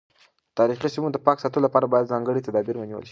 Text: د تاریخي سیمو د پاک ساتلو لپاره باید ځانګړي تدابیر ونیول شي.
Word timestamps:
د 0.53 0.53
تاریخي 0.59 0.89
سیمو 0.93 1.07
د 1.13 1.17
پاک 1.25 1.37
ساتلو 1.43 1.65
لپاره 1.65 1.85
باید 1.93 2.11
ځانګړي 2.11 2.45
تدابیر 2.47 2.75
ونیول 2.77 3.03
شي. 3.07 3.09